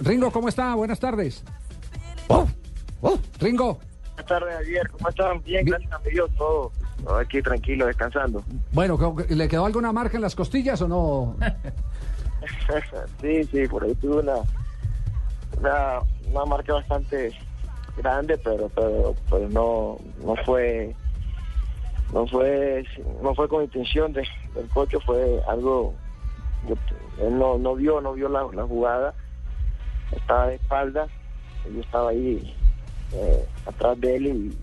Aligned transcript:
Ringo, 0.00 0.30
¿cómo 0.30 0.48
está? 0.48 0.74
Buenas 0.74 0.98
tardes. 1.00 1.44
Ringo. 3.38 3.78
Buenas 4.14 4.26
tardes, 4.26 4.54
Javier. 4.56 4.88
¿Cómo 4.90 5.08
están? 5.08 5.42
Bien, 5.42 5.64
Bien. 5.64 5.78
gracias 5.78 5.92
a 5.92 5.98
mi 6.00 6.10
Dios, 6.10 6.30
todo. 6.36 6.72
todo 7.04 7.16
aquí 7.16 7.40
tranquilo, 7.42 7.86
descansando. 7.86 8.42
Bueno, 8.72 8.98
¿le 9.28 9.48
quedó 9.48 9.64
alguna 9.66 9.92
marca 9.92 10.16
en 10.16 10.22
las 10.22 10.34
costillas 10.34 10.80
o 10.82 10.88
no? 10.88 11.36
sí, 13.20 13.44
sí, 13.44 13.66
por 13.68 13.84
ahí 13.84 13.94
tuve 13.96 14.18
una, 14.20 14.36
una, 15.58 16.00
una 16.30 16.44
marca 16.46 16.74
bastante 16.74 17.32
grande, 17.96 18.38
pero 18.38 18.68
pero, 18.74 19.14
pero 19.30 19.48
no, 19.48 19.96
no 20.24 20.36
fue 20.44 20.94
no 22.12 22.26
fue 22.26 22.84
no 23.22 23.34
fue 23.34 23.48
con 23.48 23.64
intención 23.64 24.12
de, 24.12 24.26
del 24.54 24.68
coche, 24.68 24.98
fue 25.04 25.40
algo 25.48 25.94
yo- 26.68 26.76
él 27.26 27.38
no, 27.38 27.58
no 27.58 27.74
vio 27.74 28.00
no 28.00 28.12
vio 28.14 28.28
la, 28.28 28.46
la 28.54 28.64
jugada, 28.64 29.14
estaba 30.16 30.46
de 30.48 30.54
espalda, 30.56 31.06
yo 31.72 31.80
estaba 31.80 32.10
ahí 32.10 32.54
eh, 33.12 33.44
atrás 33.66 34.00
de 34.00 34.16
él 34.16 34.26
y, 34.26 34.30
y, 34.30 34.56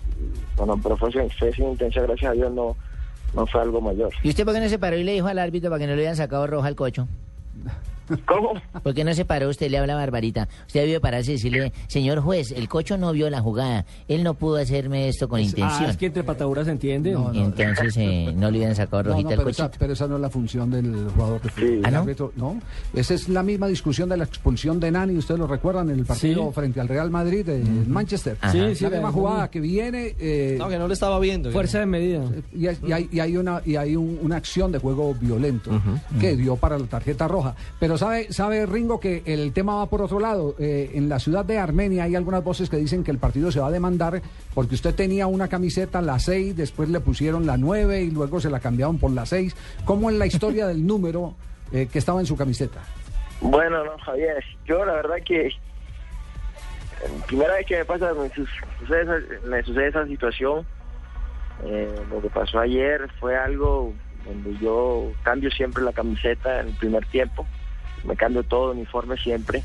bueno, 0.56 0.80
pero 0.82 0.98
fue, 0.98 1.12
sin- 1.12 1.30
fue 1.32 1.54
sin 1.54 1.70
intención, 1.70 2.06
gracias 2.08 2.32
a 2.32 2.34
Dios 2.34 2.52
no 2.54 2.76
no 3.34 3.46
fue 3.46 3.62
algo 3.62 3.82
mayor. 3.82 4.10
¿Y 4.24 4.30
usted 4.30 4.46
por 4.46 4.54
qué 4.54 4.62
no 4.62 4.70
se 4.70 4.80
paró 4.80 4.96
y 4.98 5.04
le 5.04 5.12
dijo 5.12 5.28
al 5.28 5.38
árbitro 5.38 5.70
para 5.70 5.80
que 5.80 5.86
no 5.86 5.92
le 5.92 5.98
hubieran 5.98 6.16
sacado 6.16 6.48
roja 6.48 6.68
al 6.70 6.76
cocho? 6.76 7.08
¿Cómo? 8.26 8.54
¿Por 8.84 8.94
qué 8.94 9.04
no 9.04 9.14
se 9.14 9.26
paró 9.26 9.50
usted? 9.50 9.70
Le 9.70 9.78
habla 9.78 9.96
Barbarita. 9.96 10.48
Usted 10.68 10.82
debió 10.82 11.02
pararse 11.02 11.32
y 11.32 11.34
decirle, 11.36 11.74
señor 11.88 12.20
juez, 12.22 12.52
el 12.52 12.68
cocho 12.70 12.98
no 12.98 13.12
vio 13.12 13.30
la 13.30 13.42
jugada. 13.42 13.86
Él 14.08 14.24
no 14.24 14.34
pudo 14.34 14.58
hacerme 14.58 15.08
esto 15.10 15.28
con 15.28 15.40
Ah, 15.40 15.44
intención. 15.44 15.90
es 15.90 15.98
que 15.98 16.06
entre 16.08 16.24
pataduras 16.24 16.66
se 16.66 16.72
entiende. 16.72 17.12
No, 17.12 17.34
Y 17.34 17.40
entonces 17.40 17.96
eh, 17.98 18.34
no 18.36 18.50
le 18.52 18.58
hubieran 18.60 18.76
sacado 18.76 19.04
rojita 19.04 19.24
no, 19.24 19.30
al 19.32 19.36
pero, 19.38 19.44
coche. 19.50 19.64
esa, 19.64 19.72
pero 19.80 19.94
esa 19.94 20.08
no 20.08 20.16
es 20.16 20.22
la 20.22 20.30
función 20.30 20.70
del 20.72 21.10
jugador 21.16 21.42
de 21.42 21.50
fútbol. 21.50 21.68
Sí. 21.70 21.74
El 21.76 21.86
¿Ah, 21.86 21.92
no? 21.92 22.00
árbitro, 22.00 22.34
no. 22.36 22.62
Esa 22.94 23.14
es 23.14 23.30
la 23.30 23.44
misma 23.44 23.68
discusión 23.68 24.10
de 24.10 24.18
la 24.18 24.24
expulsión 24.24 24.80
de 24.80 24.92
Nani, 24.92 25.18
ustedes 25.18 25.40
lo 25.40 25.48
recuerdan, 25.48 25.90
en 25.90 26.00
el 26.00 26.06
partido 26.06 26.48
Sí. 26.48 26.54
frente 26.54 26.80
al 26.82 26.88
Real 26.88 27.10
Madrid 27.10 27.46
de 27.46 27.60
Manchester. 27.88 28.38
Ajá. 28.42 28.52
Sí, 28.52 28.76
sí, 28.76 28.84
la 28.84 28.90
misma 28.92 29.12
jugada 29.12 29.50
que 29.50 29.60
viene 29.60 30.16
eh, 30.20 30.56
No, 30.58 30.68
que 30.70 30.78
no 30.78 30.88
lo 30.88 30.94
estaba 30.94 31.20
viendo. 31.20 31.52
Fuerza 31.52 31.80
de 31.80 31.86
medida. 31.86 32.24
y, 32.54 32.68
hay- 32.68 32.78
y 32.88 32.92
hay, 32.92 33.10
y 33.12 33.20
hay 33.20 33.38
una 33.38 33.62
y 33.66 33.76
hay 33.76 33.96
un- 33.96 34.20
una 34.22 34.38
acción 34.38 34.72
de 34.72 34.80
juego 34.80 35.14
violento 35.20 35.72
que 36.20 36.36
dio 36.36 36.56
para 36.56 36.78
la 36.78 36.86
tarjeta 36.86 37.28
roja. 37.28 37.56
Pero 37.80 37.97
sabe 37.98 38.32
sabe 38.34 38.66
Ringo 38.66 39.00
que 39.00 39.24
el 39.26 39.54
tema 39.54 39.76
va 39.76 39.86
por 39.88 40.02
otro 40.02 40.20
lado. 40.20 40.56
Eh, 40.60 40.92
en 40.94 41.10
la 41.10 41.20
ciudad 41.20 41.46
de 41.46 41.58
Armenia 41.58 42.04
hay 42.04 42.16
algunas 42.16 42.44
voces 42.44 42.70
que 42.70 42.78
dicen 42.78 43.04
que 43.04 43.12
el 43.12 43.18
partido 43.18 43.52
se 43.52 43.60
va 43.60 43.68
a 43.68 43.72
demandar 43.72 44.22
porque 44.54 44.76
usted 44.76 44.94
tenía 44.96 45.28
una 45.28 45.48
camiseta 45.48 46.02
la 46.02 46.20
6, 46.20 46.56
después 46.56 46.90
le 46.90 47.00
pusieron 47.00 47.46
la 47.46 47.58
9 47.58 48.02
y 48.02 48.12
luego 48.12 48.40
se 48.40 48.50
la 48.50 48.60
cambiaron 48.60 48.98
por 48.98 49.12
la 49.12 49.26
6. 49.26 49.56
¿Cómo 49.86 50.10
es 50.10 50.16
la 50.18 50.26
historia 50.26 50.68
del 50.68 50.86
número 50.86 51.36
eh, 51.72 51.88
que 51.92 52.00
estaba 52.00 52.20
en 52.20 52.26
su 52.26 52.36
camiseta? 52.36 52.82
Bueno, 53.42 53.84
no, 53.84 53.98
Javier, 54.00 54.44
yo 54.66 54.84
la 54.86 54.94
verdad 54.94 55.18
que 55.26 55.48
eh, 55.48 55.52
primera 57.28 57.54
vez 57.54 57.66
que 57.68 57.78
me 57.78 57.86
pasa, 57.86 58.14
me, 58.14 58.30
su- 58.30 58.48
sucede, 58.80 59.88
esa, 59.88 60.06
situación. 60.08 60.66
Lo 62.12 62.22
que 62.22 62.30
pasó 62.30 62.60
ayer 62.60 63.10
fue 63.20 63.36
algo 63.36 63.94
donde 64.26 64.58
yo 64.60 65.12
cambio 65.24 65.50
siempre 65.52 65.84
la 65.84 65.92
camiseta 65.94 66.60
en 66.62 66.68
el 66.68 66.74
primer 66.76 67.06
tiempo, 67.08 67.46
me 68.04 68.16
cambio 68.16 68.44
todo, 68.44 68.72
uniforme 68.72 69.18
siempre. 69.18 69.64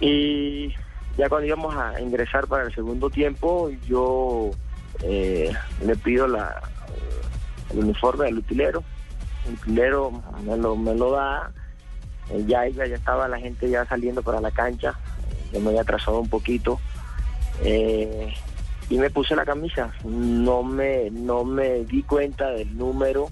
Y 0.00 0.74
ya 1.16 1.28
cuando 1.28 1.46
íbamos 1.46 1.74
a 1.76 2.00
ingresar 2.00 2.46
para 2.46 2.64
el 2.64 2.74
segundo 2.74 3.10
tiempo, 3.10 3.70
yo 3.86 4.50
eh, 5.02 5.52
le 5.84 5.96
pido 5.96 6.26
la, 6.26 6.62
el 7.70 7.78
uniforme 7.78 8.26
del 8.26 8.38
utilero. 8.38 8.82
El 9.46 9.54
utilero 9.54 10.22
me 10.44 10.56
lo, 10.56 10.76
me 10.76 10.94
lo 10.94 11.10
da, 11.12 11.52
eh, 12.30 12.44
ya 12.46 12.64
ella 12.64 12.86
ya 12.86 12.96
estaba 12.96 13.28
la 13.28 13.38
gente 13.38 13.68
ya 13.68 13.84
saliendo 13.84 14.22
para 14.22 14.40
la 14.40 14.50
cancha, 14.50 14.94
yo 15.52 15.60
me 15.60 15.68
había 15.68 15.82
atrasado 15.82 16.20
un 16.20 16.28
poquito 16.28 16.80
eh, 17.62 18.32
y 18.88 18.96
me 18.96 19.10
puse 19.10 19.36
la 19.36 19.44
camisa, 19.44 19.92
no 20.04 20.62
me 20.62 21.10
no 21.10 21.44
me 21.44 21.84
di 21.84 22.02
cuenta 22.02 22.50
del 22.50 22.76
número, 22.76 23.28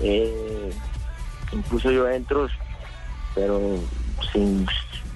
eh, 0.00 0.70
incluso 1.52 1.90
yo 1.90 2.08
entro, 2.08 2.48
pero 3.34 3.60
sin 4.32 4.66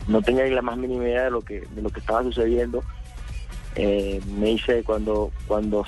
no 0.06 0.22
tenía 0.22 0.44
ni 0.44 0.50
la 0.50 0.62
más 0.62 0.76
mínima 0.76 1.04
idea 1.04 1.24
de 1.24 1.30
lo 1.30 1.42
que 1.42 1.60
de 1.60 1.82
lo 1.82 1.90
que 1.90 2.00
estaba 2.00 2.22
sucediendo. 2.22 2.82
Eh, 3.76 4.20
me 4.38 4.52
hice 4.52 4.82
cuando 4.82 5.30
cuando 5.46 5.84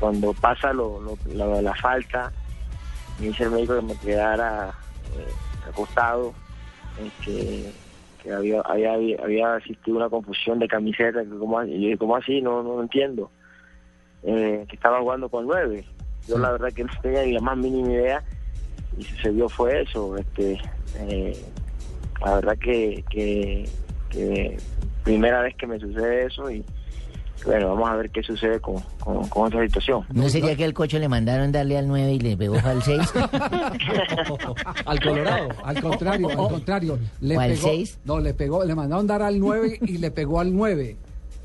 cuando 0.00 0.32
pasa 0.34 0.72
lo, 0.72 1.00
lo- 1.00 1.18
la, 1.34 1.60
la 1.60 1.74
falta 1.74 2.32
me 3.20 3.26
dice 3.28 3.44
el 3.44 3.50
médico 3.50 3.76
que 3.76 3.82
me 3.82 3.96
quedara 3.96 4.72
eh, 5.18 5.32
acostado, 5.68 6.32
eh, 6.98 7.10
que, 7.24 7.70
que 8.22 8.32
había, 8.32 8.60
había, 8.62 8.94
había 9.22 9.56
existido 9.58 9.96
una 9.98 10.08
confusión 10.08 10.58
de 10.58 10.66
camiseta, 10.66 11.22
que 11.22 11.28
como, 11.38 11.62
yo 11.62 11.66
dije, 11.74 11.98
¿cómo 11.98 12.16
así? 12.16 12.40
No, 12.40 12.62
no 12.62 12.80
entiendo. 12.82 13.30
Eh, 14.24 14.64
que 14.68 14.76
estaba 14.76 15.00
jugando 15.00 15.28
con 15.28 15.46
nueve. 15.46 15.84
Yo 16.26 16.38
la 16.38 16.52
verdad 16.52 16.72
que 16.72 16.84
no 16.84 16.90
tenía 17.02 17.22
ni 17.24 17.32
la 17.32 17.40
más 17.40 17.56
mínima 17.56 17.92
idea 17.92 18.22
y 18.98 19.02
sucedió 19.04 19.48
fue 19.48 19.82
eso. 19.82 20.16
Este, 20.16 20.58
eh, 20.98 21.36
la 22.24 22.34
verdad 22.36 22.58
que, 22.58 23.04
que, 23.10 23.68
que 24.10 24.56
primera 25.04 25.42
vez 25.42 25.54
que 25.56 25.66
me 25.66 25.78
sucede 25.78 26.26
eso 26.26 26.50
y 26.50 26.64
bueno, 27.44 27.70
vamos 27.70 27.90
a 27.90 27.96
ver 27.96 28.10
qué 28.10 28.22
sucede 28.22 28.60
con, 28.60 28.76
con, 29.00 29.26
con 29.28 29.52
esa 29.52 29.62
situación. 29.64 30.04
¿No 30.12 30.28
sería 30.28 30.54
que 30.54 30.64
al 30.64 30.72
cocho 30.74 30.98
le 31.00 31.08
mandaron 31.08 31.50
darle 31.50 31.76
al 31.76 31.88
9 31.88 32.12
y 32.12 32.20
le 32.20 32.36
pegó 32.36 32.56
al 32.64 32.82
6? 32.82 33.00
Al 34.86 35.00
Colorado. 35.00 35.48
Al 35.64 35.82
contrario, 35.82 36.28
al 36.30 36.36
contrario. 36.48 36.98
Le 37.20 37.36
¿O 37.36 37.40
al 37.40 37.50
pegó, 37.50 37.62
seis? 37.68 37.98
No, 38.04 38.20
le 38.20 38.34
pegó, 38.34 38.64
le 38.64 38.74
mandaron 38.74 39.06
dar 39.08 39.22
al 39.22 39.40
9 39.40 39.78
y 39.82 39.98
le 39.98 40.10
pegó 40.12 40.38
al 40.40 40.54
9. 40.54 40.96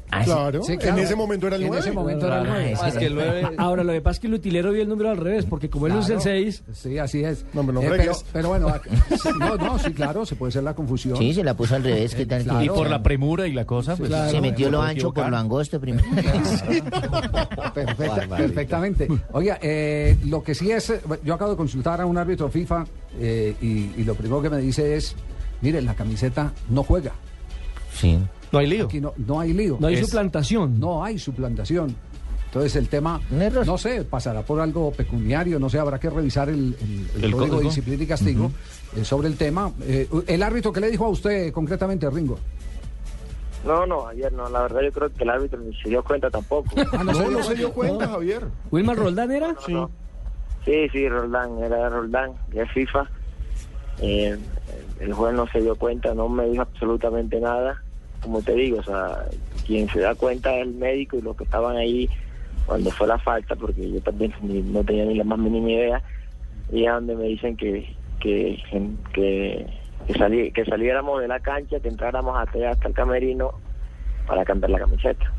Ah. 0.10 0.24
Claro, 0.24 0.64
Sí, 0.64 0.78
claro. 0.78 0.98
en 0.98 1.04
ese 1.04 1.16
momento 1.18 1.48
era 1.48 1.58
el 1.58 1.64
En 1.64 1.68
9. 1.68 1.82
ese 1.82 1.92
momento 1.92 2.28
era 2.28 2.40
el 2.42 2.48
Ah, 2.48 2.50
9. 2.54 2.72
ese 2.72 2.82
Ah, 2.86 2.88
es 2.88 2.96
que 2.96 3.06
el 3.08 3.16
nueve- 3.16 3.48
Ahora, 3.58 3.84
lo 3.84 3.92
que 3.92 4.00
pasa 4.02 4.14
es 4.14 4.20
que 4.22 4.28
el 4.28 4.34
utilero 4.36 4.72
vio 4.72 4.82
el 4.82 4.88
número 4.88 5.10
al 5.10 5.18
revés, 5.18 5.44
porque 5.46 5.70
como 5.70 5.88
él 5.88 5.96
usa 5.98 6.16
el 6.16 6.22
6, 6.22 6.64
Sí, 6.72 6.98
así 6.98 7.24
es. 7.26 7.46
No, 7.54 7.62
no 7.64 7.82
Eh, 7.82 7.88
pero, 7.98 8.14
pero 8.32 8.48
bueno, 8.50 8.68
no, 9.40 9.58
no, 9.58 9.80
sí, 9.80 9.92
claro, 9.92 10.26
se 10.26 10.36
puede 10.38 10.54
ser 10.54 10.64
la 10.64 10.74
confusión. 10.74 11.18
Sí, 11.18 11.34
se 11.34 11.44
la 11.44 11.56
puso 11.56 11.76
al 11.76 11.84
revés. 11.84 12.16
¿Qué 12.16 12.26
tal? 12.26 12.44
Claro. 12.44 12.60
que- 12.60 12.66
Y 12.66 12.70
por 12.70 12.90
la 12.90 13.04
premura 13.04 13.48
y 13.48 13.54
la 13.54 13.66
cosa, 13.66 13.98
pues. 13.98 14.10
claro. 14.10 14.32
se 14.32 14.40
metió 14.40 14.70
lo 14.72 14.82
ancho 14.82 15.14
por 15.14 15.30
lo 15.30 15.38
angosto 15.38 15.78
primero. 15.80 16.06
Perfecta- 17.74 18.28
perfectamente. 18.38 19.08
Oiga, 19.34 19.60
eh, 19.62 20.18
lo 20.26 20.44
que 20.44 20.56
sí 20.56 20.72
es, 20.72 20.90
eh, 20.90 21.02
yo 21.24 21.34
acabo 21.34 21.52
de 21.52 21.58
consultar 21.58 22.02
a 22.02 22.06
un 22.06 22.18
árbitro 22.18 22.50
FIFA 22.50 22.86
eh, 23.20 23.56
y, 23.62 23.92
y 23.98 24.04
lo 24.04 24.16
primero 24.16 24.42
que 24.42 24.50
me 24.50 24.58
dice 24.60 24.96
es, 24.96 25.16
mire, 25.62 25.82
la 25.82 25.94
camiseta 25.96 26.54
no 26.70 26.84
juega. 26.84 27.12
Sí. 27.94 28.18
No 28.52 28.60
hay 28.60 28.68
lío. 28.68 28.86
Aquí 28.86 29.02
no, 29.02 29.14
no 29.18 29.40
hay 29.40 29.54
lío. 29.54 29.78
no 29.80 29.88
hay 29.88 29.96
Es- 29.96 30.06
suplantación. 30.08 30.80
No 30.80 31.04
hay 31.04 31.20
suplantación. 31.20 31.96
Entonces 32.46 32.76
el 32.78 32.88
tema, 32.88 33.20
no 33.66 33.78
sé, 33.78 34.04
pasará 34.06 34.42
por 34.42 34.62
algo 34.62 34.92
pecuniario, 34.92 35.60
no 35.60 35.70
sé, 35.70 35.80
habrá 35.80 36.00
que 36.00 36.10
revisar 36.10 36.48
el, 36.50 36.76
el- 36.80 37.08
el 37.18 37.24
El 37.26 37.32
código 37.32 37.40
de 37.44 37.50
código. 37.50 37.62
disciplina 37.70 38.04
y 38.04 38.08
castigo 38.08 38.52
eh, 38.96 39.04
sobre 39.04 39.28
el 39.28 39.36
tema. 39.36 39.72
Eh, 39.82 40.08
el 40.28 40.42
árbitro, 40.42 40.72
¿qué 40.72 40.80
le 40.80 40.90
dijo 40.90 41.06
a 41.06 41.10
usted 41.10 41.52
concretamente, 41.52 42.10
Ringo? 42.10 42.40
No, 43.66 43.86
no, 43.86 44.08
ayer 44.08 44.32
no, 44.32 44.48
la 44.50 44.62
verdad 44.62 44.80
yo 44.82 44.92
creo 44.94 45.10
que 45.14 45.24
el 45.24 45.30
árbitro 45.30 45.60
ni 45.60 45.76
se 45.76 45.90
dio 45.90 46.02
cuenta 46.04 46.30
tampoco. 46.30 46.70
Ah, 46.94 47.04
No, 47.04 47.14
se 47.14 47.24
no 47.24 47.30
dio 47.30 47.44
se 47.44 47.56
dio 47.56 47.74
cuenta, 47.74 48.08
Javier. 48.08 48.44
¿Wilmar 48.72 48.96
Roldán 48.98 49.32
era? 49.32 49.54
Sí. 49.66 49.76
Sí, 50.64 50.88
sí, 50.94 51.10
Roldán, 51.10 51.58
era 51.64 51.90
Roldán, 51.90 52.32
de 52.50 52.66
FIFA. 52.68 53.10
Eh, 54.00 54.38
el 55.02 55.14
juez 55.14 55.34
no 55.34 55.48
se 55.48 55.60
dio 55.62 55.76
cuenta, 55.76 56.14
no 56.14 56.30
me 56.30 56.46
dijo 56.48 56.62
absolutamente 56.62 57.40
nada. 57.42 57.84
Como 58.22 58.42
te 58.42 58.54
digo, 58.54 58.80
o 58.80 58.84
sea, 58.84 59.26
quien 59.66 59.88
se 59.90 60.00
da 60.00 60.16
cuenta 60.16 60.56
es 60.56 60.68
el 60.68 60.74
médico 60.74 61.18
y 61.18 61.22
los 61.22 61.36
que 61.36 61.44
estaban 61.44 61.78
ahí 61.78 62.10
cuando 62.66 62.92
fue 62.92 63.08
la 63.08 63.18
falta, 63.18 63.56
porque 63.56 63.92
yo 63.92 64.02
también 64.02 64.34
no 64.74 64.84
tenía 64.84 65.06
ni 65.06 65.16
la 65.16 65.24
más 65.24 65.40
mínima 65.40 65.70
idea. 65.70 66.02
Y 66.72 66.86
es 66.86 66.92
donde 66.92 67.16
me 67.16 67.26
dicen 67.26 67.56
que 67.56 67.96
que, 68.20 68.62
que, 69.14 69.66
que, 70.14 70.52
que 70.52 70.66
saliéramos 70.66 71.22
de 71.22 71.28
la 71.28 71.40
cancha, 71.40 71.80
que 71.80 71.88
entráramos 71.88 72.38
hasta, 72.38 72.72
hasta 72.72 72.88
el 72.88 72.94
camerino 72.94 73.52
para 74.26 74.44
cambiar 74.44 74.72
la 74.72 74.80
camiseta. 74.80 75.32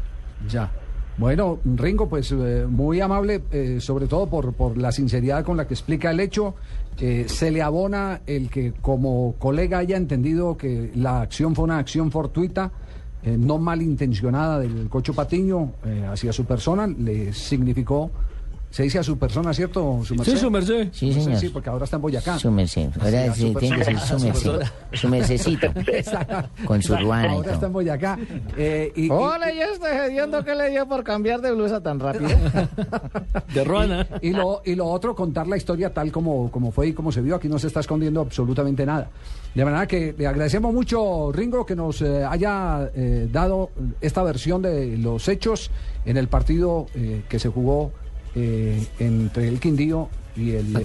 Ya. 0.47 0.71
Bueno, 1.19 1.59
Ringo, 1.65 2.09
pues 2.09 2.31
eh, 2.31 2.65
muy 2.69 3.01
amable, 3.01 3.43
eh, 3.51 3.79
sobre 3.81 4.07
todo 4.07 4.29
por, 4.29 4.53
por 4.53 4.79
la 4.79 4.93
sinceridad 4.93 5.45
con 5.45 5.57
la 5.57 5.67
que 5.67 5.75
explica 5.75 6.13
el 6.13 6.21
hecho. 6.21 6.55
Eh, 7.01 7.27
se 7.29 7.51
le 7.51 7.63
abona 7.63 8.23
el 8.27 8.51
que 8.51 8.73
como 8.81 9.35
colega 9.39 9.79
haya 9.79 9.97
entendido 9.97 10.57
que 10.57 10.91
la 10.95 11.21
acción 11.21 11.55
fue 11.55 11.65
una 11.65 11.79
acción 11.79 12.11
fortuita, 12.11 12.73
eh, 13.23 13.37
no 13.39 13.59
malintencionada 13.59 14.59
del 14.59 14.89
Cocho 14.89 15.13
Patiño 15.13 15.73
eh, 15.85 16.07
hacia 16.09 16.33
su 16.33 16.45
persona, 16.45 16.87
le 16.87 17.33
significó 17.33 18.11
Se 18.71 18.83
dice 18.83 18.99
a 18.99 19.03
su 19.03 19.19
persona, 19.19 19.55
¿cierto? 19.55 20.01
Su 20.05 20.15
merced. 20.15 20.33
Sí, 20.35 20.39
su 20.39 20.51
merced. 20.51 20.89
Sí, 20.93 21.13
señor. 21.15 21.41
sí, 21.41 21.49
porque 21.49 21.71
ahora 21.71 21.85
está 21.85 21.97
en 21.97 22.03
Boyacá. 22.03 22.39
Su 22.39 22.51
merced. 22.51 22.91
Ahora 23.01 23.33
Sí, 23.35 23.49
sí, 23.49 23.55
tiene 23.59 23.79
que 23.79 23.85
ser 23.85 23.99
su 23.99 24.19
merced. 24.21 24.61
Su 24.93 25.09
mercecito. 25.09 25.67
Con 26.67 26.83
su 26.83 26.95
ruana 26.97 27.29
y 27.29 27.37
Ahora 27.37 27.53
está 27.55 27.67
en 27.67 27.73
Boyacá. 27.73 28.19
Eh, 28.59 28.93
y, 28.95 29.07
y- 29.07 29.11
Hola, 29.11 29.51
ya 29.53 29.67
estoy 29.73 29.91
gediendo 29.93 30.45
que 30.45 30.55
le 30.55 30.69
dio 30.71 30.87
por 30.87 31.03
cambiar 31.03 31.41
de 31.41 31.53
blusa 31.53 31.83
tan 31.83 31.99
rápido. 31.99 32.29
De 33.55 33.65
Ruana. 33.65 34.07
Y 34.21 34.31
lo, 34.33 34.61
y 34.65 34.75
lo 34.75 34.87
otro, 34.87 35.15
contar 35.15 35.47
la 35.47 35.57
historia 35.57 35.93
tal 35.93 36.13
como, 36.13 36.51
como 36.51 36.71
fue 36.71 36.89
y 36.89 36.93
como 36.93 37.11
se 37.11 37.23
vio. 37.23 37.37
Aquí 37.37 37.49
no 37.49 37.59
se 37.59 37.69
está 37.69 37.81
escondiendo 37.81 38.21
absolutamente 38.21 38.85
nada. 38.85 39.09
De 39.55 39.65
manera 39.65 39.87
que 39.87 40.15
le 40.17 40.27
agradecemos 40.27 40.75
mucho, 40.75 41.33
Ringo, 41.33 41.65
que 41.65 41.75
nos 41.75 42.03
eh, 42.03 42.23
haya 42.25 42.91
eh, 42.95 43.29
dado 43.33 43.71
esta 44.01 44.23
versión 44.23 44.61
de 44.61 44.99
los 44.99 45.27
hechos 45.29 45.71
en 46.05 46.17
el 46.19 46.29
partido 46.29 46.87
eh, 46.95 47.23
que 47.29 47.39
se 47.39 47.49
jugó 47.49 47.93
eh, 48.35 48.87
entre 48.99 49.49
el 49.49 49.61
Quindío 49.61 50.09
y 50.37 50.53
el. 50.53 50.77